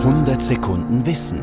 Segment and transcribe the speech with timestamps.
[0.00, 1.40] 100 Sekunden Wissen.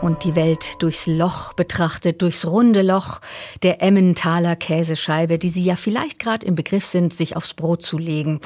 [0.00, 3.20] Und die Welt durchs Loch betrachtet, durchs runde Loch
[3.62, 7.98] der Emmentaler Käsescheibe, die Sie ja vielleicht gerade im Begriff sind, sich aufs Brot zu
[7.98, 8.40] legen.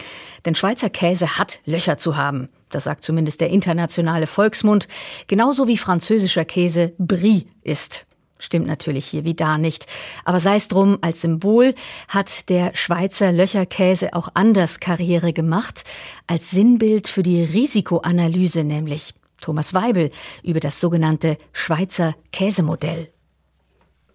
[0.45, 2.49] Denn Schweizer Käse hat Löcher zu haben.
[2.71, 4.89] Das sagt zumindest der internationale Volksmund.
[5.29, 8.05] Genauso wie französischer Käse Brie ist.
[8.39, 9.87] Stimmt natürlich hier wie da nicht.
[10.25, 11.75] Aber sei es drum, als Symbol
[12.09, 15.85] hat der Schweizer Löcherkäse auch anders Karriere gemacht,
[16.27, 19.15] als Sinnbild für die Risikoanalyse nämlich.
[19.41, 20.11] Thomas Weibel
[20.43, 23.09] über das sogenannte Schweizer Käsemodell.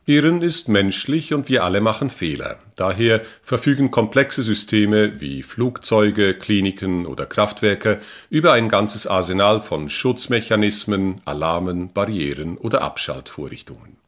[0.06, 2.58] Irren ist menschlich und wir alle machen Fehler.
[2.76, 11.22] Daher verfügen komplexe Systeme wie Flugzeuge, Kliniken oder Kraftwerke über ein ganzes Arsenal von Schutzmechanismen,
[11.26, 14.01] Alarmen, Barrieren oder Abschaltvorrichtungen.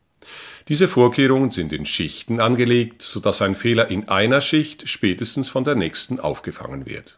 [0.70, 5.76] Diese Vorkehrungen sind in Schichten angelegt, sodass ein Fehler in einer Schicht spätestens von der
[5.76, 7.18] nächsten aufgefangen wird.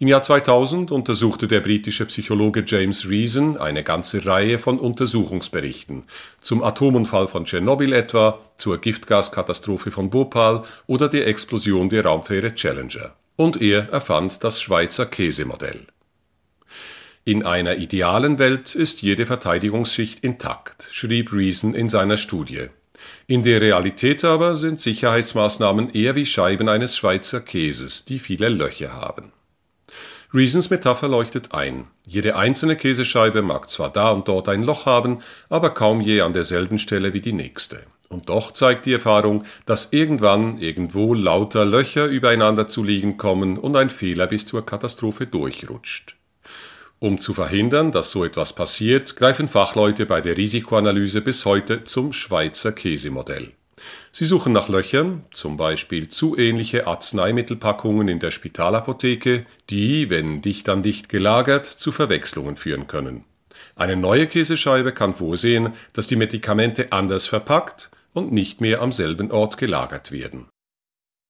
[0.00, 6.04] Im Jahr 2000 untersuchte der britische Psychologe James Reason eine ganze Reihe von Untersuchungsberichten
[6.40, 13.14] zum Atomunfall von Tschernobyl etwa, zur Giftgaskatastrophe von Bhopal oder der Explosion der Raumfähre Challenger.
[13.36, 15.86] Und er erfand das Schweizer Käsemodell.
[17.30, 22.70] In einer idealen Welt ist jede Verteidigungsschicht intakt, schrieb Reason in seiner Studie.
[23.28, 28.94] In der Realität aber sind Sicherheitsmaßnahmen eher wie Scheiben eines Schweizer Käses, die viele Löcher
[28.94, 29.30] haben.
[30.34, 31.86] Reasons Metapher leuchtet ein.
[32.04, 36.32] Jede einzelne Käsescheibe mag zwar da und dort ein Loch haben, aber kaum je an
[36.32, 37.84] derselben Stelle wie die nächste.
[38.08, 43.76] Und doch zeigt die Erfahrung, dass irgendwann irgendwo lauter Löcher übereinander zu liegen kommen und
[43.76, 46.16] ein Fehler bis zur Katastrophe durchrutscht.
[47.02, 52.12] Um zu verhindern, dass so etwas passiert, greifen Fachleute bei der Risikoanalyse bis heute zum
[52.12, 53.52] Schweizer Käsemodell.
[54.12, 60.68] Sie suchen nach Löchern, zum Beispiel zu ähnliche Arzneimittelpackungen in der Spitalapotheke, die, wenn dicht
[60.68, 63.24] an dicht gelagert, zu Verwechslungen führen können.
[63.76, 69.30] Eine neue Käsescheibe kann vorsehen, dass die Medikamente anders verpackt und nicht mehr am selben
[69.30, 70.48] Ort gelagert werden